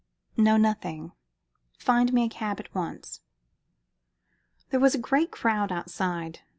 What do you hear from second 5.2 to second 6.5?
crowd outside.